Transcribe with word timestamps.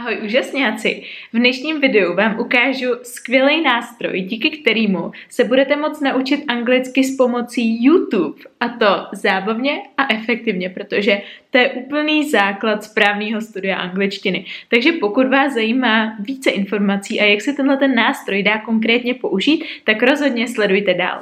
Ahoj 0.00 0.18
úžasňáci! 0.24 1.02
V 1.32 1.38
dnešním 1.38 1.80
videu 1.80 2.14
vám 2.14 2.40
ukážu 2.40 2.88
skvělý 3.02 3.62
nástroj, 3.62 4.20
díky 4.20 4.50
kterému 4.50 5.12
se 5.28 5.44
budete 5.44 5.76
moct 5.76 6.00
naučit 6.00 6.44
anglicky 6.48 7.04
s 7.04 7.16
pomocí 7.16 7.84
YouTube. 7.84 8.40
A 8.60 8.68
to 8.68 9.06
zábavně 9.12 9.82
a 9.96 10.14
efektivně, 10.14 10.70
protože 10.70 11.22
to 11.50 11.58
je 11.58 11.70
úplný 11.70 12.30
základ 12.30 12.84
správného 12.84 13.40
studia 13.40 13.76
angličtiny. 13.76 14.44
Takže 14.68 14.92
pokud 14.92 15.28
vás 15.28 15.54
zajímá 15.54 16.16
více 16.20 16.50
informací 16.50 17.20
a 17.20 17.24
jak 17.24 17.40
se 17.40 17.52
tenhle 17.52 17.76
ten 17.76 17.94
nástroj 17.94 18.42
dá 18.42 18.58
konkrétně 18.58 19.14
použít, 19.14 19.64
tak 19.84 20.02
rozhodně 20.02 20.48
sledujte 20.48 20.94
dál. 20.94 21.20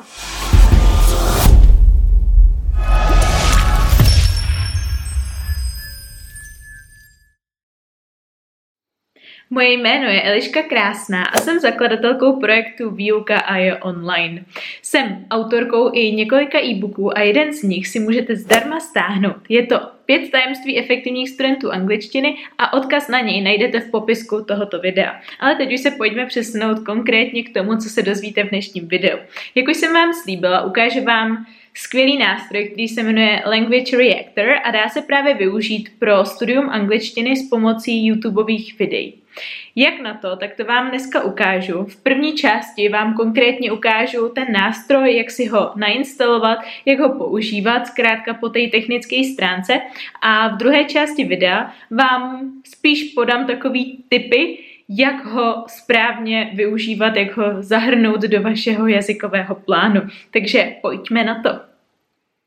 Moje 9.51 9.73
jméno 9.73 10.09
je 10.11 10.23
Eliška 10.23 10.63
Krásná 10.63 11.25
a 11.25 11.39
jsem 11.39 11.61
zakladatelkou 11.61 12.41
projektu 12.41 12.91
Výuka 12.91 13.39
a 13.39 13.57
je 13.57 13.77
online. 13.77 14.45
Jsem 14.83 15.27
autorkou 15.31 15.91
i 15.95 16.13
několika 16.13 16.59
e-booků 16.59 17.19
a 17.19 17.21
jeden 17.21 17.53
z 17.53 17.63
nich 17.63 17.89
si 17.89 18.01
můžete 18.01 18.37
zdarma 18.37 18.81
stáhnout. 18.81 19.37
Je 19.49 19.67
to 19.67 19.81
pět 20.07 20.31
tajemství 20.31 20.79
efektivních 20.79 21.31
studentů 21.31 21.73
angličtiny 21.73 22.37
a 22.59 22.73
odkaz 22.73 23.09
na 23.09 23.21
něj 23.21 23.41
najdete 23.41 23.81
v 23.81 23.91
popisku 23.91 24.45
tohoto 24.45 24.79
videa. 24.79 25.21
Ale 25.41 25.55
teď 25.55 25.73
už 25.73 25.81
se 25.81 25.91
pojďme 25.91 26.27
přesunout 26.27 26.79
konkrétně 26.79 27.43
k 27.43 27.55
tomu, 27.55 27.77
co 27.77 27.89
se 27.89 28.03
dozvíte 28.03 28.45
v 28.45 28.51
dnešním 28.51 28.89
videu. 28.89 29.19
Jak 29.55 29.69
už 29.69 29.77
jsem 29.77 29.93
vám 29.95 30.13
slíbila, 30.15 30.65
ukážu 30.65 31.05
vám 31.05 31.47
skvělý 31.75 32.19
nástroj, 32.19 32.65
který 32.65 32.89
se 32.89 33.03
jmenuje 33.03 33.43
Language 33.47 33.97
Reactor 33.97 34.49
a 34.65 34.71
dá 34.71 34.89
se 34.89 35.03
právě 35.03 35.35
využít 35.35 35.89
pro 35.99 36.25
studium 36.25 36.71
angličtiny 36.71 37.37
s 37.37 37.49
pomocí 37.49 38.07
YouTubeových 38.07 38.79
videí. 38.79 39.15
Jak 39.77 40.01
na 40.01 40.15
to, 40.15 40.37
tak 40.37 40.57
to 40.57 40.65
vám 40.65 40.91
dneska 40.91 41.23
ukážu. 41.23 41.85
V 41.85 42.03
první 42.03 42.33
části 42.35 42.89
vám 42.89 43.15
konkrétně 43.15 43.73
ukážu 43.73 44.29
ten 44.29 44.53
nástroj, 44.53 45.17
jak 45.17 45.31
si 45.31 45.47
ho 45.47 45.73
nainstalovat, 45.77 46.59
jak 46.85 46.99
ho 46.99 47.19
používat, 47.19 47.87
zkrátka 47.87 48.35
po 48.35 48.49
té 48.49 48.61
technické 48.73 49.25
stránce. 49.35 49.81
A 50.23 50.49
v 50.49 50.57
druhé 50.57 50.85
části 50.85 51.25
videa 51.25 51.75
vám 51.91 52.53
spíš 52.67 53.13
podám 53.15 53.47
takový 53.47 54.05
typy, 54.09 54.59
jak 54.89 55.25
ho 55.25 55.65
správně 55.69 56.51
využívat, 56.55 57.17
jak 57.17 57.37
ho 57.37 57.63
zahrnout 57.63 58.21
do 58.21 58.43
vašeho 58.43 58.87
jazykového 58.87 59.55
plánu. 59.55 60.01
Takže 60.31 60.77
pojďme 60.83 61.25
na 61.25 61.43
to. 61.43 61.51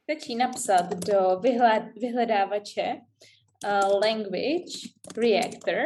Stačí 0.04 0.36
napsat 0.36 0.90
do 0.90 1.42
vyhledávače 1.96 2.84
uh, 2.94 4.00
Language 4.02 4.90
Reactor 5.18 5.86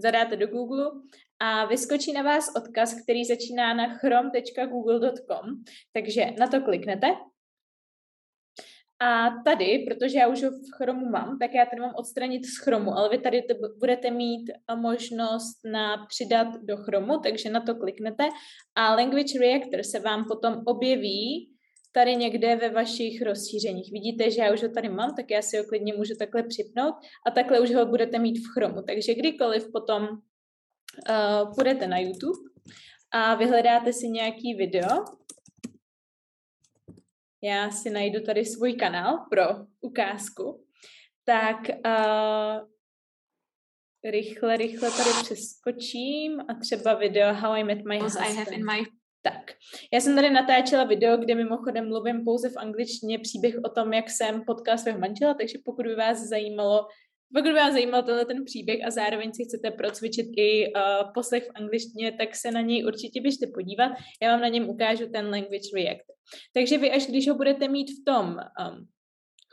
zadáte 0.00 0.36
do 0.36 0.46
Google 0.46 0.90
a 1.38 1.64
vyskočí 1.64 2.12
na 2.12 2.22
vás 2.22 2.52
odkaz, 2.56 3.02
který 3.02 3.24
začíná 3.24 3.74
na 3.74 3.94
chrom.google.com, 3.94 5.64
takže 5.92 6.26
na 6.38 6.46
to 6.46 6.60
kliknete. 6.60 7.06
A 9.02 9.30
tady, 9.44 9.86
protože 9.88 10.18
já 10.18 10.28
už 10.28 10.42
ho 10.42 10.50
v 10.50 10.76
Chromu 10.76 11.10
mám, 11.10 11.38
tak 11.38 11.54
já 11.54 11.66
tady 11.66 11.80
mám 11.80 11.92
odstranit 11.96 12.44
z 12.46 12.56
Chromu, 12.56 12.92
ale 12.92 13.08
vy 13.08 13.18
tady 13.18 13.42
budete 13.78 14.10
mít 14.10 14.50
možnost 14.76 15.60
na 15.72 16.06
přidat 16.06 16.48
do 16.62 16.76
Chromu, 16.76 17.18
takže 17.18 17.50
na 17.50 17.60
to 17.60 17.74
kliknete 17.74 18.28
a 18.74 18.94
Language 18.94 19.38
Reactor 19.38 19.82
se 19.82 19.98
vám 19.98 20.24
potom 20.24 20.62
objeví 20.66 21.50
tady 21.92 22.16
někde 22.16 22.56
ve 22.56 22.70
vašich 22.70 23.22
rozšířeních. 23.22 23.92
Vidíte, 23.92 24.30
že 24.30 24.42
já 24.42 24.52
už 24.52 24.62
ho 24.62 24.68
tady 24.68 24.88
mám, 24.88 25.14
tak 25.16 25.30
já 25.30 25.42
si 25.42 25.58
ho 25.58 25.64
klidně 25.64 25.94
můžu 25.94 26.14
takhle 26.18 26.42
připnout 26.42 26.94
a 27.26 27.30
takhle 27.30 27.60
už 27.60 27.74
ho 27.74 27.86
budete 27.86 28.18
mít 28.18 28.38
v 28.38 28.52
chromu. 28.54 28.82
Takže 28.82 29.14
kdykoliv 29.14 29.72
potom 29.72 30.02
uh, 30.02 31.54
půjdete 31.54 31.86
na 31.86 31.98
YouTube 31.98 32.38
a 33.12 33.34
vyhledáte 33.34 33.92
si 33.92 34.08
nějaký 34.08 34.54
video, 34.54 35.04
já 37.42 37.70
si 37.70 37.90
najdu 37.90 38.20
tady 38.20 38.44
svůj 38.44 38.72
kanál 38.72 39.26
pro 39.30 39.44
ukázku, 39.80 40.64
tak 41.24 41.56
uh, 41.86 42.68
rychle, 44.10 44.56
rychle 44.56 44.90
tady 44.90 45.10
přeskočím 45.22 46.40
a 46.40 46.54
třeba 46.60 46.94
video 46.94 47.34
How 47.34 47.52
I 47.52 47.64
Met 47.64 47.84
My 47.84 47.98
Husband. 47.98 48.30
I 48.30 48.34
have 48.34 48.50
in 48.50 48.66
my 48.66 48.99
tak, 49.22 49.52
já 49.92 50.00
jsem 50.00 50.14
tady 50.14 50.30
natáčela 50.30 50.84
video, 50.84 51.16
kde 51.16 51.34
mimochodem 51.34 51.88
mluvím 51.88 52.24
pouze 52.24 52.48
v 52.48 52.56
angličtině 52.56 53.18
příběh 53.18 53.54
o 53.64 53.68
tom, 53.68 53.92
jak 53.92 54.10
jsem 54.10 54.44
potkala 54.46 54.76
svého 54.76 54.98
manžela, 54.98 55.34
takže 55.34 55.58
pokud 55.64 55.86
by 55.86 55.94
vás 55.94 56.18
zajímalo, 56.18 56.86
pokud 57.34 57.48
by 57.48 57.52
vás 57.52 57.72
zajímal 57.72 58.02
tenhle 58.02 58.24
ten 58.24 58.44
příběh 58.44 58.80
a 58.86 58.90
zároveň 58.90 59.32
si 59.32 59.44
chcete 59.44 59.70
procvičit 59.70 60.26
i 60.36 60.66
uh, 60.66 61.12
poslech 61.14 61.44
v 61.44 61.52
angličtině, 61.54 62.12
tak 62.12 62.36
se 62.36 62.50
na 62.50 62.60
něj 62.60 62.86
určitě 62.86 63.20
běžte 63.20 63.46
podívat. 63.54 63.92
Já 64.22 64.32
vám 64.32 64.40
na 64.40 64.48
něm 64.48 64.68
ukážu 64.68 65.06
ten 65.12 65.30
Language 65.30 65.70
React. 65.74 66.10
Takže 66.54 66.78
vy, 66.78 66.90
až 66.90 67.06
když 67.06 67.28
ho 67.28 67.34
budete 67.34 67.68
mít 67.68 67.90
v 67.90 68.04
tom 68.04 68.26
um, 68.26 68.88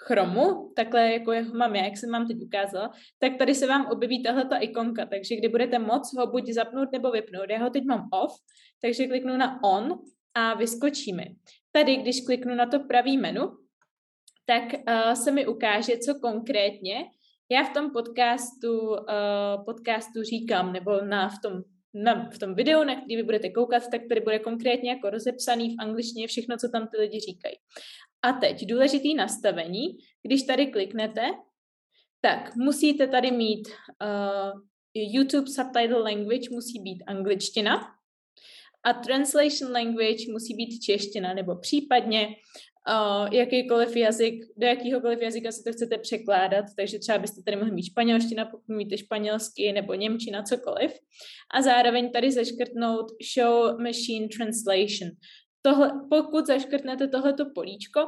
Chromu, 0.07 0.72
takhle 0.75 1.13
jako 1.13 1.31
ho 1.31 1.53
mám 1.53 1.75
já, 1.75 1.84
jak 1.84 1.97
jsem 1.97 2.12
vám 2.12 2.28
teď 2.28 2.38
ukázala, 2.45 2.91
tak 3.19 3.38
tady 3.38 3.56
se 3.56 3.68
vám 3.68 3.85
objeví 3.85 4.23
tahle 4.23 4.45
ta 4.45 4.57
ikonka, 4.57 5.06
takže 5.06 5.35
kdy 5.35 5.47
budete 5.50 5.79
moc 5.79 6.13
ho 6.18 6.28
buď 6.28 6.50
zapnout 6.50 6.91
nebo 6.91 7.12
vypnout. 7.12 7.50
Já 7.50 7.57
ho 7.57 7.69
teď 7.69 7.84
mám 7.84 8.09
off, 8.23 8.34
takže 8.81 9.07
kliknu 9.07 9.38
na 9.38 9.59
on 9.63 10.00
a 10.34 10.53
vyskočíme. 10.53 11.23
Tady, 11.72 11.96
když 11.96 12.22
kliknu 12.22 12.56
na 12.56 12.66
to 12.66 12.79
pravý 12.79 13.17
menu, 13.17 13.41
tak 14.46 14.63
uh, 14.63 15.13
se 15.13 15.31
mi 15.31 15.47
ukáže, 15.47 15.97
co 15.97 16.19
konkrétně 16.19 17.06
já 17.51 17.63
v 17.63 17.73
tom 17.73 17.91
podcastu, 17.91 18.90
uh, 18.90 19.66
podcastu 19.66 20.23
říkám, 20.23 20.73
nebo 20.73 21.01
na, 21.01 21.29
v, 21.29 21.35
tom, 21.44 21.53
na, 21.94 22.29
v 22.29 22.40
tom 22.40 22.56
videu, 22.56 22.84
na 22.84 22.96
který 22.96 23.16
vy 23.16 23.23
budete 23.23 23.50
koukat, 23.50 23.84
tak 23.91 24.01
tady 24.09 24.22
bude 24.22 24.40
konkrétně 24.40 24.90
jako 24.90 25.09
rozepsaný 25.09 25.75
v 25.75 25.79
angličtině 25.79 26.28
všechno, 26.28 26.57
co 26.57 26.69
tam 26.69 26.88
ty 26.88 26.97
lidi 26.97 27.19
říkají. 27.19 27.56
A 28.22 28.33
teď 28.33 28.66
důležitý 28.66 29.16
nastavení, 29.16 29.97
když 30.23 30.44
tady 30.44 30.67
kliknete, 30.67 31.22
tak 32.22 32.55
musíte 32.55 33.07
tady 33.07 33.31
mít 33.31 33.67
uh, 33.67 34.61
YouTube 34.95 35.47
subtitle 35.47 36.00
language 36.00 36.50
musí 36.51 36.79
být 36.79 37.03
angličtina 37.07 37.97
a 38.83 38.94
translation 38.94 39.72
language 39.72 40.31
musí 40.31 40.55
být 40.55 40.79
čeština 40.79 41.33
nebo 41.33 41.55
případně 41.55 42.28
uh, 42.28 43.33
jakýkoliv 43.33 43.95
jazyk, 43.95 44.34
do 44.57 44.67
jakýhokoliv 44.67 45.22
jazyka 45.22 45.51
si 45.51 45.63
to 45.63 45.72
chcete 45.73 45.97
překládat, 45.97 46.66
takže 46.78 46.99
třeba 46.99 47.17
byste 47.17 47.41
tady 47.44 47.57
mohli 47.57 47.72
mít 47.72 47.85
španělština, 47.85 48.45
pokud 48.45 48.75
mít 48.75 48.97
španělsky 48.97 49.72
nebo 49.72 49.94
němčina, 49.94 50.44
cokoliv. 50.44 50.91
A 51.53 51.61
zároveň 51.61 52.11
tady 52.11 52.31
zaškrtnout 52.31 53.05
show 53.35 53.81
machine 53.81 54.28
translation 54.38 55.11
tohle, 55.62 55.91
pokud 56.09 56.45
zaškrtnete 56.45 57.07
tohleto 57.07 57.45
políčko, 57.56 58.00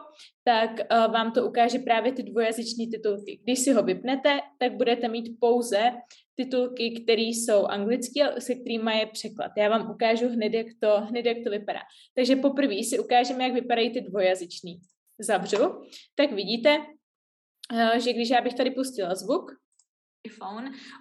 tak 0.44 0.72
uh, 0.72 1.14
vám 1.14 1.32
to 1.32 1.48
ukáže 1.48 1.80
právě 1.80 2.12
ty 2.12 2.24
dvojazyční 2.24 2.90
titulky. 2.90 3.40
Když 3.44 3.60
si 3.60 3.72
ho 3.72 3.84
vypnete, 3.84 4.40
tak 4.58 4.74
budete 4.74 5.08
mít 5.08 5.38
pouze 5.40 5.92
titulky, 6.36 7.04
které 7.04 7.22
jsou 7.22 7.66
anglické, 7.66 8.42
se 8.42 8.56
kterými 8.56 9.00
je 9.00 9.06
překlad. 9.06 9.52
Já 9.58 9.70
vám 9.70 9.92
ukážu 9.92 10.30
hned, 10.30 10.54
jak 10.54 10.68
to, 10.80 11.02
hned, 11.02 11.26
jak 11.26 11.38
to 11.44 11.50
vypadá. 11.50 11.80
Takže 12.16 12.36
poprvé 12.36 12.84
si 12.84 13.00
ukážeme, 13.00 13.44
jak 13.44 13.54
vypadají 13.54 13.94
ty 13.94 14.02
dvojazyční. 14.02 14.80
Zavřu, 15.20 15.82
tak 16.16 16.32
vidíte, 16.32 16.78
uh, 16.78 17.98
že 18.00 18.14
když 18.14 18.30
já 18.30 18.42
bych 18.42 18.54
tady 18.54 18.72
pustila 18.72 19.16
zvuk, 19.16 19.52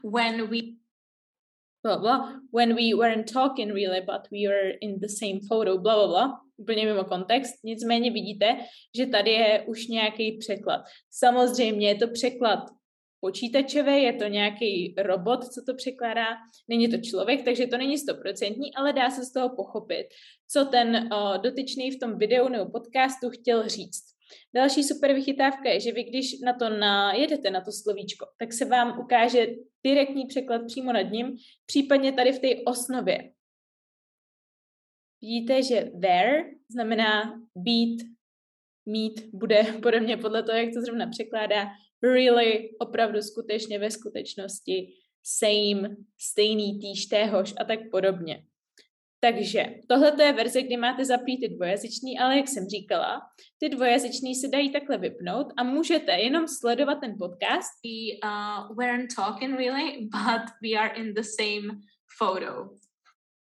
when 0.04 0.46
we 0.46 0.58
blah, 1.82 2.00
blah, 2.00 2.34
when 2.52 2.74
we 2.74 2.94
weren't 2.94 3.32
talking 3.32 3.72
really, 3.72 4.00
but 4.00 4.28
we 4.32 4.48
were 4.48 4.72
in 4.80 5.00
the 5.00 5.08
same 5.08 5.40
photo, 5.48 5.78
blah, 5.78 5.94
blah, 5.94 6.08
blah, 6.08 6.40
úplně 6.56 6.86
mimo 6.86 7.04
kontext. 7.04 7.54
Nicméně 7.64 8.10
vidíte, 8.10 8.56
že 8.96 9.06
tady 9.06 9.30
je 9.30 9.64
už 9.68 9.86
nějaký 9.86 10.38
překlad. 10.38 10.80
Samozřejmě 11.10 11.88
je 11.88 11.94
to 11.94 12.08
překlad 12.08 12.58
počítačové, 13.20 13.98
je 13.98 14.12
to 14.12 14.24
nějaký 14.24 14.94
robot, 14.98 15.44
co 15.44 15.62
to 15.66 15.74
překládá, 15.74 16.26
není 16.68 16.88
to 16.88 16.98
člověk, 16.98 17.44
takže 17.44 17.66
to 17.66 17.78
není 17.78 17.98
stoprocentní, 17.98 18.74
ale 18.74 18.92
dá 18.92 19.10
se 19.10 19.24
z 19.24 19.32
toho 19.32 19.56
pochopit, 19.56 20.06
co 20.50 20.64
ten 20.64 21.08
uh, 21.12 21.38
dotyčný 21.38 21.90
v 21.90 21.98
tom 21.98 22.18
videu 22.18 22.48
nebo 22.48 22.70
podcastu 22.70 23.30
chtěl 23.30 23.68
říct. 23.68 24.17
Další 24.54 24.84
super 24.84 25.14
vychytávka 25.14 25.68
je, 25.68 25.80
že 25.80 25.92
vy 25.92 26.04
když 26.04 26.40
na 26.40 26.52
to 26.52 26.68
najedete, 26.68 27.50
na 27.50 27.60
to 27.60 27.72
slovíčko, 27.72 28.26
tak 28.38 28.52
se 28.52 28.64
vám 28.64 29.00
ukáže 29.00 29.46
direktní 29.86 30.26
překlad 30.26 30.62
přímo 30.66 30.92
nad 30.92 31.02
ním, 31.02 31.36
případně 31.66 32.12
tady 32.12 32.32
v 32.32 32.38
té 32.38 32.48
osnově. 32.66 33.32
Vidíte, 35.22 35.62
že 35.62 35.90
there 36.00 36.44
znamená 36.70 37.42
být, 37.56 38.02
mít, 38.86 39.20
bude 39.32 39.62
podobně 39.82 40.16
podle 40.16 40.42
toho, 40.42 40.58
jak 40.58 40.74
to 40.74 40.80
zrovna 40.80 41.06
překládá. 41.06 41.66
Really, 42.02 42.70
opravdu 42.78 43.22
skutečně 43.22 43.78
ve 43.78 43.90
skutečnosti, 43.90 44.92
same, 45.22 45.96
stejný, 46.20 46.78
týž, 46.78 47.06
téhož 47.06 47.54
a 47.60 47.64
tak 47.64 47.78
podobně. 47.90 48.47
Takže 49.20 49.64
tohle 49.88 50.24
je 50.24 50.32
verze, 50.32 50.62
kdy 50.62 50.76
máte 50.76 51.04
zapít 51.04 51.40
ty 51.40 51.48
dvojazyční, 51.48 52.18
ale 52.18 52.36
jak 52.36 52.48
jsem 52.48 52.66
říkala, 52.66 53.20
ty 53.58 53.68
dvojazyční 53.68 54.34
se 54.34 54.48
dají 54.48 54.72
takhle 54.72 54.98
vypnout 54.98 55.46
a 55.56 55.62
můžete 55.62 56.12
jenom 56.12 56.48
sledovat 56.48 56.94
ten 56.94 57.14
podcast. 57.18 57.70
We 57.84 58.28
uh, 58.28 58.76
weren't 58.76 59.10
talking 59.16 59.58
really, 59.58 59.98
but 60.00 60.50
we 60.62 60.78
are 60.78 60.94
in 60.94 61.14
the 61.14 61.22
same 61.22 61.80
photo. 62.18 62.70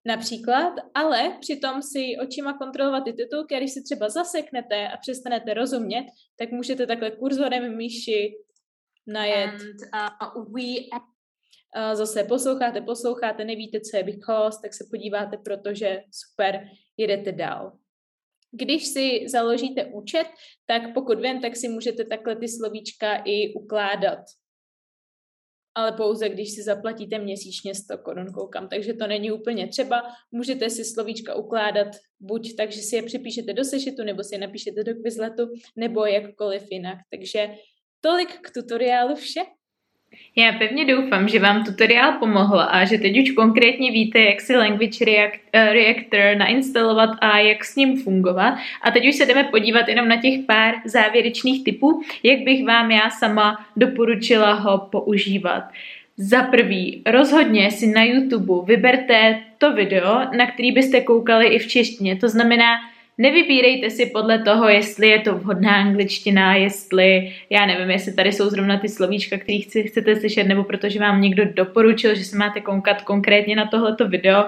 Například, 0.06 0.72
ale 0.94 1.36
přitom 1.40 1.82
si 1.82 2.16
očima 2.22 2.52
kontrolovat 2.52 3.04
ty 3.04 3.12
titulky 3.12 3.54
a 3.54 3.58
když 3.58 3.72
si 3.72 3.82
třeba 3.82 4.08
zaseknete 4.08 4.88
a 4.88 4.96
přestanete 4.96 5.54
rozumět, 5.54 6.06
tak 6.38 6.50
můžete 6.50 6.86
takhle 6.86 7.10
kurzorem 7.10 7.76
myši 7.76 8.34
najet. 9.06 9.50
And, 9.50 10.34
uh, 10.36 10.54
we 10.54 10.62
zase 11.94 12.24
posloucháte, 12.24 12.80
posloucháte, 12.80 13.44
nevíte, 13.44 13.80
co 13.80 13.96
je 13.96 14.02
because, 14.02 14.58
tak 14.62 14.74
se 14.74 14.84
podíváte, 14.90 15.36
protože 15.36 16.02
super, 16.10 16.68
jedete 16.96 17.32
dál. 17.32 17.72
Když 18.52 18.86
si 18.86 19.28
založíte 19.28 19.84
účet, 19.84 20.26
tak 20.66 20.94
pokud 20.94 21.20
vím, 21.20 21.40
tak 21.40 21.56
si 21.56 21.68
můžete 21.68 22.04
takhle 22.04 22.36
ty 22.36 22.48
slovíčka 22.48 23.22
i 23.24 23.54
ukládat. 23.54 24.18
Ale 25.74 25.92
pouze, 25.92 26.28
když 26.28 26.54
si 26.54 26.62
zaplatíte 26.62 27.18
měsíčně 27.18 27.74
100 27.74 27.98
korun, 27.98 28.32
koukám. 28.32 28.68
Takže 28.68 28.94
to 28.94 29.06
není 29.06 29.32
úplně 29.32 29.68
třeba. 29.68 30.02
Můžete 30.30 30.70
si 30.70 30.84
slovíčka 30.84 31.34
ukládat 31.34 31.88
buď 32.20 32.56
tak, 32.56 32.72
že 32.72 32.80
si 32.80 32.96
je 32.96 33.02
připíšete 33.02 33.52
do 33.52 33.64
sešitu, 33.64 34.02
nebo 34.04 34.24
si 34.24 34.34
je 34.34 34.38
napíšete 34.38 34.84
do 34.84 34.94
Quizletu, 34.94 35.48
nebo 35.76 36.06
jakkoliv 36.06 36.72
jinak. 36.72 36.98
Takže 37.10 37.54
tolik 38.00 38.40
k 38.40 38.50
tutoriálu 38.50 39.14
vše. 39.14 39.40
Já 40.36 40.52
pevně 40.52 40.84
doufám, 40.84 41.28
že 41.28 41.38
vám 41.38 41.64
tutoriál 41.64 42.12
pomohl 42.12 42.60
a 42.60 42.84
že 42.84 42.98
teď 42.98 43.18
už 43.22 43.30
konkrétně 43.30 43.90
víte, 43.90 44.18
jak 44.18 44.40
si 44.40 44.56
Language 44.56 45.04
React, 45.04 45.40
uh, 45.54 45.72
Reactor 45.72 46.36
nainstalovat 46.36 47.10
a 47.20 47.38
jak 47.38 47.64
s 47.64 47.76
ním 47.76 48.02
fungovat. 48.02 48.54
A 48.82 48.90
teď 48.90 49.08
už 49.08 49.14
se 49.14 49.26
jdeme 49.26 49.44
podívat 49.44 49.88
jenom 49.88 50.08
na 50.08 50.16
těch 50.16 50.40
pár 50.46 50.74
závěrečných 50.84 51.64
typů, 51.64 52.02
jak 52.22 52.40
bych 52.40 52.64
vám 52.64 52.90
já 52.90 53.10
sama 53.10 53.66
doporučila 53.76 54.52
ho 54.52 54.78
používat. 54.78 55.64
Za 56.16 56.42
prvý, 56.42 57.02
rozhodně 57.06 57.70
si 57.70 57.86
na 57.86 58.04
YouTube 58.04 58.66
vyberte 58.66 59.42
to 59.58 59.72
video, 59.72 60.20
na 60.36 60.46
který 60.46 60.72
byste 60.72 61.00
koukali 61.00 61.46
i 61.46 61.58
v 61.58 61.66
češtině. 61.66 62.16
To 62.16 62.28
znamená, 62.28 62.78
Nevybírejte 63.20 63.90
si 63.90 64.06
podle 64.06 64.38
toho, 64.38 64.68
jestli 64.68 65.08
je 65.08 65.18
to 65.18 65.34
vhodná 65.34 65.76
angličtina, 65.76 66.54
jestli, 66.54 67.32
já 67.50 67.66
nevím, 67.66 67.90
jestli 67.90 68.12
tady 68.12 68.32
jsou 68.32 68.50
zrovna 68.50 68.78
ty 68.78 68.88
slovíčka, 68.88 69.38
které 69.38 69.58
chci, 69.58 69.82
chcete 69.82 70.16
slyšet, 70.16 70.44
nebo 70.44 70.64
protože 70.64 71.00
vám 71.00 71.20
někdo 71.20 71.44
doporučil, 71.44 72.14
že 72.14 72.24
se 72.24 72.36
máte 72.36 72.60
koukat 72.60 73.02
konkrétně 73.02 73.56
na 73.56 73.66
tohleto 73.66 74.08
video. 74.08 74.44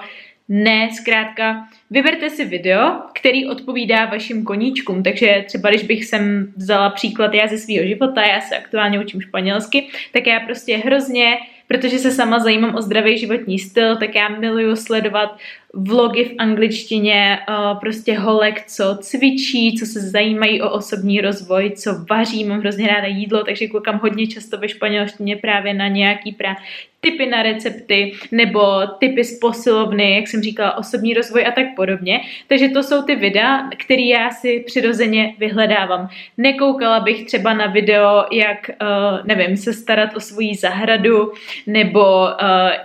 Ne, 0.48 0.88
zkrátka, 0.92 1.68
vyberte 1.90 2.30
si 2.30 2.44
video, 2.44 2.92
který 3.14 3.46
odpovídá 3.46 4.04
vašim 4.04 4.44
koníčkům. 4.44 5.02
Takže 5.02 5.44
třeba, 5.46 5.70
když 5.70 5.82
bych 5.82 6.04
sem 6.04 6.52
vzala 6.56 6.90
příklad 6.90 7.34
já 7.34 7.46
ze 7.46 7.58
svého 7.58 7.86
života, 7.86 8.22
já 8.22 8.40
se 8.40 8.56
aktuálně 8.56 9.00
učím 9.00 9.20
španělsky, 9.20 9.88
tak 10.12 10.26
já 10.26 10.40
prostě 10.40 10.76
hrozně 10.76 11.36
protože 11.72 11.98
se 11.98 12.10
sama 12.10 12.38
zajímám 12.38 12.74
o 12.74 12.82
zdravý 12.82 13.18
životní 13.18 13.58
styl, 13.58 13.96
tak 13.96 14.14
já 14.14 14.28
miluju 14.28 14.76
sledovat 14.76 15.38
vlogy 15.74 16.24
v 16.24 16.34
angličtině, 16.38 17.38
eh, 17.48 17.54
prostě 17.80 18.18
holek, 18.18 18.66
co 18.66 18.96
cvičí, 19.00 19.78
co 19.78 19.86
se 19.86 20.00
zajímají 20.00 20.62
o 20.62 20.70
osobní 20.70 21.20
rozvoj, 21.20 21.72
co 21.76 22.04
vaří, 22.10 22.44
mám 22.44 22.60
hrozně 22.60 22.86
ráda 22.86 23.06
jídlo, 23.06 23.44
takže 23.44 23.66
koukám 23.66 23.98
hodně 24.02 24.26
často 24.26 24.58
ve 24.58 24.68
španělštině 24.68 25.36
právě 25.36 25.74
na 25.74 25.88
nějaký 25.88 26.32
pra 26.32 26.56
typy 27.02 27.26
na 27.26 27.42
recepty 27.42 28.12
nebo 28.32 28.86
typy 28.98 29.24
z 29.24 29.38
posilovny, 29.38 30.16
jak 30.16 30.28
jsem 30.28 30.42
říkala, 30.42 30.78
osobní 30.78 31.14
rozvoj 31.14 31.46
a 31.46 31.50
tak 31.50 31.66
podobně. 31.76 32.20
Takže 32.46 32.68
to 32.68 32.82
jsou 32.82 33.02
ty 33.02 33.16
videa, 33.16 33.68
které 33.78 34.02
já 34.02 34.30
si 34.30 34.64
přirozeně 34.66 35.34
vyhledávám. 35.38 36.08
Nekoukala 36.38 37.00
bych 37.00 37.24
třeba 37.24 37.54
na 37.54 37.66
video, 37.66 38.24
jak, 38.32 38.70
uh, 38.82 39.26
nevím, 39.26 39.56
se 39.56 39.72
starat 39.72 40.16
o 40.16 40.20
svoji 40.20 40.54
zahradu 40.54 41.32
nebo 41.66 42.22
uh, 42.22 42.28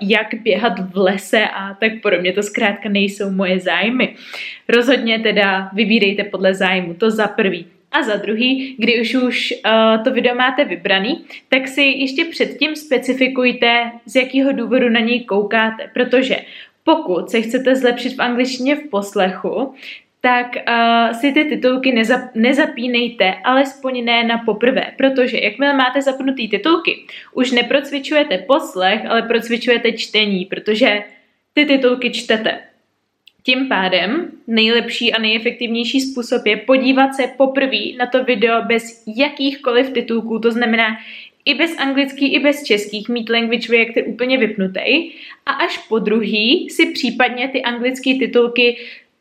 jak 0.01 0.27
běhat 0.43 0.79
v 0.79 0.97
lese 0.97 1.47
a 1.47 1.73
tak 1.73 1.91
podobně. 2.01 2.33
To 2.33 2.43
zkrátka 2.43 2.76
nejsou 2.85 3.29
moje 3.31 3.59
zájmy. 3.59 4.15
Rozhodně 4.69 5.19
teda 5.19 5.69
vybírejte 5.73 6.23
podle 6.23 6.53
zájmu, 6.53 6.93
to 6.93 7.11
za 7.11 7.27
prvý. 7.27 7.65
A 7.91 8.03
za 8.03 8.15
druhý, 8.15 8.75
když 8.79 9.15
už 9.15 9.53
uh, 9.65 10.03
to 10.03 10.11
video 10.11 10.35
máte 10.35 10.65
vybraný, 10.65 11.25
tak 11.49 11.67
si 11.67 11.81
ještě 11.81 12.25
předtím 12.25 12.75
specifikujte, 12.75 13.91
z 14.05 14.15
jakého 14.15 14.51
důvodu 14.51 14.89
na 14.89 14.99
něj 14.99 15.23
koukáte, 15.23 15.89
protože 15.93 16.35
pokud 16.83 17.29
se 17.29 17.41
chcete 17.41 17.75
zlepšit 17.75 18.15
v 18.15 18.21
angličtině 18.21 18.75
v 18.75 18.89
poslechu, 18.89 19.73
tak 20.21 20.47
uh, 20.55 21.19
si 21.19 21.31
ty 21.31 21.45
titulky 21.45 21.91
nezap, 21.91 22.21
nezapínejte, 22.35 23.33
alespoň 23.43 24.05
ne 24.05 24.23
na 24.23 24.37
poprvé, 24.37 24.85
protože 24.97 25.39
jakmile 25.39 25.73
máte 25.73 26.01
zapnutý 26.01 26.49
titulky, 26.49 27.05
už 27.33 27.51
neprocvičujete 27.51 28.37
poslech, 28.37 29.05
ale 29.09 29.21
procvičujete 29.21 29.91
čtení, 29.91 30.45
protože 30.45 31.03
ty 31.53 31.65
titulky 31.65 32.11
čtete. 32.11 32.59
Tím 33.49 33.67
pádem 33.67 34.31
nejlepší 34.47 35.13
a 35.13 35.21
nejefektivnější 35.21 36.01
způsob 36.01 36.45
je 36.45 36.57
podívat 36.57 37.13
se 37.13 37.27
poprvé 37.37 37.95
na 37.97 38.05
to 38.05 38.23
video 38.23 38.61
bez 38.61 39.03
jakýchkoliv 39.15 39.89
titulků, 39.89 40.39
to 40.39 40.51
znamená 40.51 40.97
i 41.45 41.53
bez 41.53 41.77
anglických, 41.77 42.33
i 42.33 42.39
bez 42.39 42.63
českých, 42.63 43.09
mít 43.09 43.29
language 43.29 43.71
reactor 43.71 44.03
úplně 44.07 44.37
vypnutý 44.37 45.11
a 45.45 45.51
až 45.51 45.77
po 45.77 45.99
druhý 45.99 46.69
si 46.69 46.85
případně 46.85 47.47
ty 47.47 47.61
anglické 47.61 48.13
titulky 48.19 48.77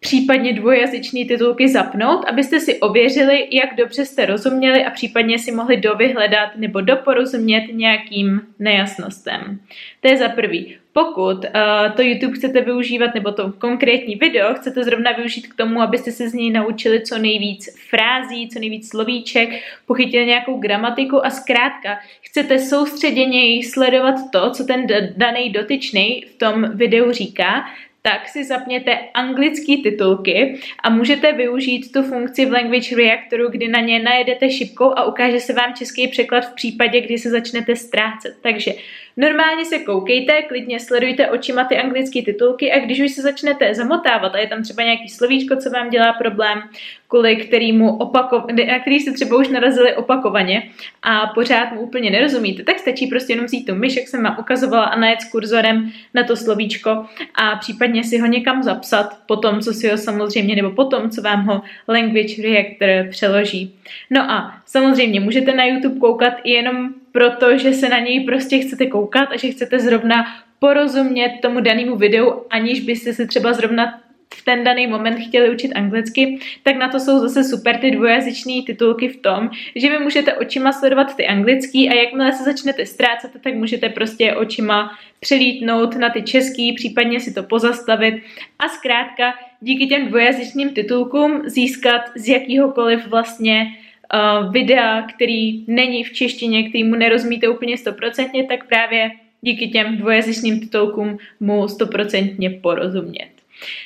případně 0.07 0.53
dvojazyčné 0.53 1.25
titulky 1.25 1.69
zapnout, 1.69 2.25
abyste 2.29 2.61
si 2.61 2.81
ověřili, 2.81 3.49
jak 3.51 3.77
dobře 3.77 4.05
jste 4.05 4.27
rozuměli 4.27 4.85
a 4.85 4.91
případně 4.91 5.39
si 5.39 5.53
mohli 5.53 5.77
dovyhledat 5.77 6.57
nebo 6.57 6.81
doporozumět 6.81 7.65
nějakým 7.73 8.41
nejasnostem. 8.59 9.61
To 10.01 10.09
je 10.09 10.17
za 10.17 10.29
prvý. 10.29 10.77
Pokud 10.93 11.45
uh, 11.45 11.93
to 11.97 12.03
YouTube 12.03 12.37
chcete 12.37 12.61
využívat, 12.61 13.15
nebo 13.15 13.33
to 13.33 13.53
konkrétní 13.53 14.17
video 14.17 14.55
chcete 14.55 14.85
zrovna 14.85 15.13
využít 15.13 15.47
k 15.47 15.55
tomu, 15.55 15.81
abyste 15.81 16.13
se 16.13 16.29
z 16.29 16.35
něj 16.35 16.51
naučili 16.51 17.03
co 17.03 17.19
nejvíc 17.19 17.79
frází, 17.91 18.49
co 18.49 18.59
nejvíc 18.59 18.91
slovíček, 18.91 19.49
pochytili 19.87 20.27
nějakou 20.27 20.59
gramatiku 20.59 21.27
a 21.27 21.31
zkrátka 21.31 21.99
chcete 22.21 22.59
soustředěně 22.59 23.65
sledovat 23.73 24.15
to, 24.33 24.51
co 24.51 24.65
ten 24.65 24.87
daný 25.17 25.51
dotyčný 25.51 26.25
v 26.35 26.39
tom 26.39 26.71
videu 26.77 27.13
říká, 27.13 27.65
tak 28.07 28.29
si 28.29 28.45
zapněte 28.45 28.99
anglické 29.15 29.77
titulky 29.83 30.61
a 30.83 30.91
můžete 30.91 31.33
využít 31.33 31.93
tu 31.93 32.03
funkci 32.03 32.47
v 32.47 32.53
Language 32.53 32.97
Reactoru, 32.97 33.51
kdy 33.51 33.69
na 33.69 33.81
ně 33.81 34.03
najedete 34.03 34.51
šipkou 34.51 34.99
a 34.99 35.05
ukáže 35.05 35.41
se 35.41 35.53
vám 35.53 35.75
český 35.75 36.09
překlad 36.09 36.41
v 36.41 36.55
případě, 36.55 37.01
kdy 37.01 37.19
se 37.19 37.31
začnete 37.31 37.77
ztrácet. 37.77 38.37
Takže 38.43 38.73
Normálně 39.19 39.65
se 39.65 39.79
koukejte, 39.79 40.43
klidně 40.43 40.81
sledujte 40.81 41.31
očima 41.31 41.65
ty 41.65 41.79
anglické 41.79 42.23
titulky 42.23 42.73
a 42.73 42.79
když 42.79 43.01
už 43.01 43.13
se 43.13 43.23
začnete 43.23 43.75
zamotávat 43.75 44.35
a 44.35 44.39
je 44.39 44.47
tam 44.47 44.63
třeba 44.63 44.83
nějaký 44.83 45.09
slovíčko, 45.09 45.57
co 45.57 45.71
vám 45.71 45.91
dělá 45.91 46.13
problém, 46.13 46.63
kvůli 47.09 47.37
kterýmu 47.37 47.97
opako, 47.97 48.45
na 48.69 48.79
který 48.79 49.01
jste 49.01 49.13
třeba 49.13 49.37
už 49.37 49.49
narazili 49.49 49.97
opakovaně 49.97 50.63
a 51.03 51.27
pořád 51.27 51.73
mu 51.73 51.81
úplně 51.81 52.11
nerozumíte, 52.11 52.63
tak 52.63 52.79
stačí 52.79 53.07
prostě 53.07 53.33
jenom 53.33 53.47
vzít 53.47 53.67
tu 53.67 53.75
myš, 53.75 53.97
jak 53.97 54.09
jsem 54.09 54.23
vám 54.23 54.37
ukazovala, 54.41 54.85
a 54.85 54.99
najet 54.99 55.21
s 55.21 55.31
kurzorem 55.31 55.93
na 56.15 56.23
to 56.23 56.37
slovíčko 56.37 57.07
a 57.35 57.57
případně 57.57 58.05
si 58.05 58.19
ho 58.19 58.27
někam 58.27 58.63
zapsat 58.63 59.19
po 59.27 59.37
tom, 59.37 59.61
co 59.61 59.73
si 59.73 59.89
ho 59.89 59.99
samozřejmě, 59.99 60.57
nebo 60.57 60.71
po 60.71 60.85
tom, 60.85 61.11
co 61.11 61.23
vám 61.23 61.47
ho 61.47 61.63
Language 61.89 62.43
Reactor 62.43 63.11
přeloží. 63.11 63.75
No 64.11 64.31
a 64.31 64.55
samozřejmě 64.67 65.21
můžete 65.21 65.55
na 65.55 65.65
YouTube 65.65 66.01
koukat 66.01 66.35
i 66.45 66.51
jenom 66.51 66.89
proto, 67.13 67.59
že 67.59 67.73
se 67.73 67.89
na 67.89 67.99
něj 67.99 68.21
prostě 68.21 68.59
chcete 68.59 68.87
koukat 68.87 69.29
a 69.33 69.37
že 69.37 69.49
chcete 69.49 69.79
zrovna 69.79 70.25
porozumět 70.59 71.39
tomu 71.43 71.61
danému 71.61 71.97
videu, 71.97 72.43
aniž 72.51 72.81
byste 72.81 73.13
se 73.13 73.27
třeba 73.27 73.53
zrovna 73.53 74.01
v 74.35 74.45
ten 74.45 74.65
daný 74.65 74.87
moment 74.87 75.19
chtěli 75.19 75.51
učit 75.51 75.73
anglicky, 75.73 76.39
tak 76.63 76.77
na 76.77 76.89
to 76.89 77.01
jsou 77.01 77.19
zase 77.19 77.45
super 77.45 77.79
ty 77.79 77.91
dvojazyčné 77.91 78.53
titulky 78.67 79.09
v 79.09 79.17
tom, 79.17 79.51
že 79.77 79.91
vy 79.91 79.99
můžete 79.99 80.35
očima 80.35 80.73
sledovat 80.73 81.17
ty 81.17 81.27
anglický 81.27 81.91
a 81.91 81.95
jakmile 81.95 82.33
se 82.33 82.45
začnete 82.45 82.87
ztrácet, 82.87 83.31
tak 83.41 83.55
můžete 83.55 83.89
prostě 83.89 84.35
očima 84.35 84.99
přelítnout 85.21 85.97
na 85.97 86.11
ty 86.11 86.23
český, 86.23 86.73
případně 86.73 87.21
si 87.21 87.35
to 87.35 87.43
pozastavit 87.43 88.15
a 88.59 88.69
zkrátka 88.69 89.35
díky 89.61 89.87
těm 89.87 90.09
dvojazyčným 90.09 90.71
titulkům 90.71 91.43
získat 91.47 92.03
z 92.15 92.29
jakýhokoliv 92.29 93.07
vlastně 93.07 93.67
uh, 93.67 94.53
videa, 94.53 95.03
který 95.03 95.65
není 95.67 96.05
v 96.05 96.13
češtině, 96.13 96.69
který 96.69 96.85
mu 96.85 96.95
nerozumíte 96.95 97.49
úplně 97.49 97.79
stoprocentně, 97.79 98.45
tak 98.45 98.69
právě 98.69 99.11
díky 99.41 99.69
těm 99.69 99.97
dvojazyčným 99.97 100.61
titulkům 100.61 101.19
mu 101.41 101.69
stoprocentně 101.69 102.51
porozumět. 102.51 103.29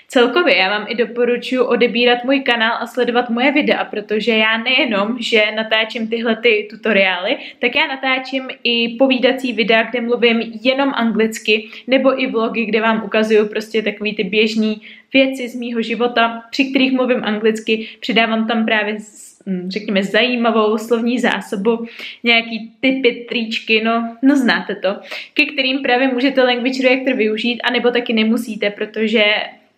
Celkově 0.09 0.57
já 0.57 0.69
vám 0.69 0.87
i 0.89 0.95
doporučuji 0.95 1.61
odebírat 1.61 2.25
můj 2.25 2.41
kanál 2.41 2.77
a 2.81 2.87
sledovat 2.87 3.31
moje 3.31 3.53
videa, 3.53 3.85
protože 3.85 4.33
já 4.33 4.59
nejenom, 4.59 5.17
že 5.21 5.43
natáčím 5.57 6.09
tyhle 6.09 6.37
ty 6.37 6.69
tutoriály, 6.71 7.37
tak 7.59 7.77
já 7.77 7.87
natáčím 7.87 8.49
i 8.65 8.89
povídací 8.89 9.53
videa, 9.53 9.83
kde 9.83 10.01
mluvím 10.01 10.53
jenom 10.63 10.93
anglicky, 10.95 11.69
nebo 11.87 12.23
i 12.23 12.27
vlogy, 12.27 12.65
kde 12.65 12.81
vám 12.81 13.03
ukazuju 13.05 13.49
prostě 13.49 13.83
takový 13.83 14.15
ty 14.15 14.25
běžný 14.25 14.83
věci 15.13 15.49
z 15.49 15.55
mýho 15.55 15.83
života, 15.83 16.43
při 16.51 16.65
kterých 16.65 16.93
mluvím 16.93 17.25
anglicky, 17.25 17.89
přidávám 18.01 18.47
tam 18.47 18.65
právě 18.65 18.97
Mm, 19.47 19.71
řekněme, 19.71 20.03
zajímavou 20.03 20.79
slovní 20.79 21.19
zásobu, 21.19 21.87
nějaký 22.25 22.73
typy, 22.81 23.27
tričky, 23.29 23.85
no, 23.85 24.17
no 24.23 24.37
znáte 24.37 24.75
to, 24.75 24.97
ke 25.35 25.47
kterým 25.47 25.83
právě 25.83 26.09
můžete 26.09 26.43
Language 26.43 26.83
Reactor 26.83 27.15
využít, 27.15 27.61
anebo 27.61 27.91
taky 27.91 28.13
nemusíte, 28.13 28.71
protože 28.71 29.25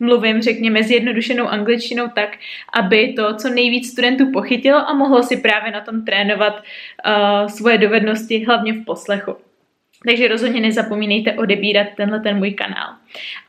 mluvím, 0.03 0.43
řekněme, 0.43 0.83
zjednodušenou 0.83 1.47
angličtinou 1.49 2.09
tak, 2.15 2.37
aby 2.73 3.13
to 3.13 3.35
co 3.35 3.49
nejvíc 3.49 3.93
studentů 3.93 4.31
pochytilo 4.33 4.89
a 4.89 4.95
mohlo 4.95 5.23
si 5.23 5.37
právě 5.37 5.73
na 5.73 5.81
tom 5.81 6.05
trénovat 6.05 6.63
uh, 6.63 7.49
svoje 7.49 7.79
dovednosti, 7.79 8.45
hlavně 8.45 8.73
v 8.73 8.85
poslechu. 8.85 9.37
Takže 10.07 10.29
rozhodně 10.29 10.61
nezapomínejte 10.61 11.33
odebírat 11.33 11.87
tenhle 11.97 12.21
ten 12.21 12.37
můj 12.37 12.51
kanál. 12.51 12.89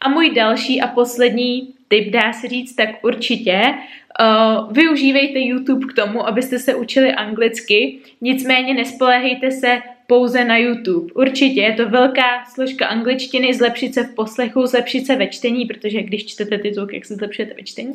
A 0.01 0.09
můj 0.09 0.29
další 0.29 0.81
a 0.81 0.87
poslední 0.87 1.73
tip, 1.87 2.09
dá 2.09 2.33
se 2.33 2.47
říct, 2.47 2.75
tak 2.75 2.89
určitě 3.03 3.61
uh, 3.63 4.73
využívejte 4.73 5.39
YouTube 5.39 5.87
k 5.87 5.95
tomu, 5.95 6.27
abyste 6.27 6.59
se 6.59 6.75
učili 6.75 7.13
anglicky, 7.13 7.99
nicméně 8.21 8.73
nespoléhejte 8.73 9.51
se 9.51 9.81
pouze 10.07 10.45
na 10.45 10.57
YouTube. 10.57 11.13
Určitě 11.13 11.61
je 11.61 11.73
to 11.73 11.89
velká 11.89 12.45
složka 12.53 12.87
angličtiny, 12.87 13.53
zlepšit 13.53 13.93
se 13.93 14.03
v 14.03 14.15
poslechu, 14.15 14.65
zlepšit 14.65 15.05
se 15.05 15.15
ve 15.15 15.27
čtení, 15.27 15.65
protože 15.65 16.01
když 16.01 16.25
čtete 16.25 16.57
titulky, 16.57 16.95
jak 16.95 17.05
se 17.05 17.15
zlepšujete 17.15 17.53
ve 17.53 17.63
čtení, 17.63 17.93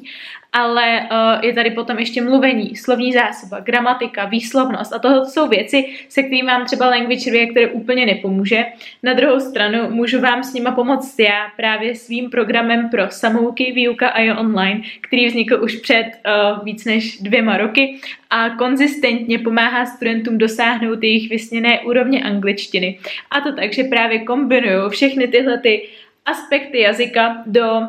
ale 0.52 1.00
uh, 1.00 1.44
je 1.44 1.52
tady 1.52 1.70
potom 1.70 1.98
ještě 1.98 2.22
mluvení, 2.22 2.76
slovní 2.76 3.12
zásoba, 3.12 3.60
gramatika, 3.60 4.24
výslovnost 4.24 4.92
a 4.92 4.98
tohle 4.98 5.26
jsou 5.26 5.48
věci, 5.48 5.84
se 6.08 6.22
kterými 6.22 6.46
vám 6.46 6.64
třeba 6.64 6.86
Language 6.86 7.30
Reactor 7.30 7.68
úplně 7.72 8.06
nepomůže. 8.06 8.64
Na 9.02 9.12
druhou 9.12 9.40
stranu 9.40 9.90
můžu 9.90 10.20
vám 10.20 10.42
s 10.42 10.52
nima 10.54 10.72
pomoct 10.72 11.18
já 11.18 11.46
právě 11.56 11.94
svým 11.94 12.30
programem 12.30 12.88
pro 12.88 13.10
samouky 13.10 13.72
výuka 13.72 14.08
a 14.08 14.20
je 14.20 14.34
online, 14.34 14.80
který 15.00 15.26
vznikl 15.26 15.58
už 15.62 15.76
před 15.76 16.04
uh, 16.04 16.64
víc 16.64 16.84
než 16.84 17.18
dvěma 17.18 17.56
roky 17.56 18.00
a 18.30 18.50
konzistentně 18.50 19.38
pomáhá 19.38 19.86
studentům 19.86 20.38
dosáhnout 20.38 21.02
jejich 21.02 21.30
vysněné 21.30 21.80
úrovně 21.80 22.22
angličtiny. 22.22 22.98
A 23.30 23.40
to 23.40 23.52
tak, 23.52 23.72
že 23.72 23.84
právě 23.84 24.18
kombinuju 24.18 24.88
všechny 24.88 25.28
tyhle 25.28 25.58
ty 25.58 25.88
aspekty 26.26 26.80
jazyka 26.80 27.42
do 27.46 27.80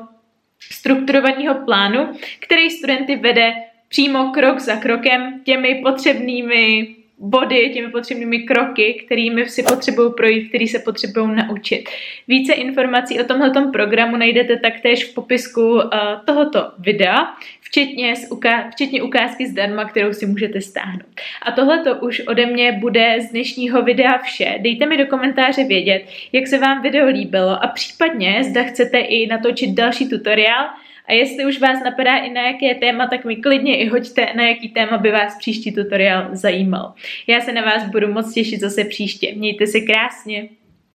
strukturovaného 0.72 1.55
plánu, 1.65 2.08
který 2.39 2.69
studenty 2.69 3.15
vede 3.15 3.53
přímo 3.89 4.31
krok 4.34 4.60
za 4.60 4.75
krokem 4.75 5.41
těmi 5.43 5.75
potřebnými 5.75 6.96
body, 7.19 7.69
těmi 7.74 7.91
potřebnými 7.91 8.39
kroky, 8.39 9.03
kterými 9.05 9.50
si 9.50 9.63
potřebují 9.63 10.13
projít, 10.17 10.50
který 10.50 10.67
se 10.67 10.79
potřebují 10.79 11.36
naučit. 11.36 11.89
Více 12.27 12.53
informací 12.53 13.19
o 13.19 13.24
tomhle 13.24 13.51
programu 13.72 14.17
najdete 14.17 14.58
taktéž 14.58 15.05
v 15.05 15.13
popisku 15.13 15.74
uh, 15.74 15.81
tohoto 16.25 16.72
videa, 16.79 17.36
včetně, 17.70 18.16
z 18.16 18.32
uká- 18.32 18.70
včetně 18.72 19.04
ukázky 19.04 19.48
zdarma, 19.48 19.86
kterou 19.86 20.14
si 20.14 20.26
můžete 20.26 20.62
stáhnout. 20.62 21.10
A 21.42 21.52
tohle 21.52 21.84
to 21.84 21.96
už 21.96 22.22
ode 22.28 22.46
mě 22.46 22.72
bude 22.72 23.22
z 23.22 23.32
dnešního 23.32 23.82
videa 23.82 24.18
vše. 24.18 24.56
Dejte 24.60 24.86
mi 24.86 24.98
do 24.98 25.06
komentáře 25.06 25.64
vědět, 25.64 26.06
jak 26.32 26.48
se 26.48 26.58
vám 26.60 26.82
video 26.82 27.08
líbilo 27.08 27.64
a 27.64 27.68
případně 27.68 28.44
zda 28.44 28.64
chcete 28.64 29.00
i 29.00 29.28
natočit 29.28 29.70
další 29.70 30.10
tutoriál, 30.10 30.66
a 31.08 31.14
jestli 31.14 31.46
už 31.46 31.60
vás 31.60 31.84
napadá 31.84 32.18
i 32.18 32.30
na 32.30 32.42
jaké 32.42 32.76
téma, 32.76 33.08
tak 33.08 33.26
mi 33.26 33.36
klidně 33.36 33.78
i 33.78 33.88
hoďte, 33.88 34.28
na 34.36 34.48
jaký 34.48 34.70
téma 34.70 34.98
by 34.98 35.12
vás 35.12 35.38
příští 35.38 35.72
tutoriál 35.72 36.30
zajímal. 36.32 36.94
Já 37.28 37.42
se 37.42 37.52
na 37.52 37.62
vás 37.62 37.84
budu 37.84 38.14
moc 38.14 38.34
těšit 38.34 38.60
zase 38.60 38.84
příště. 38.84 39.34
Mějte 39.36 39.68
se 39.68 39.80
krásně. 39.80 40.50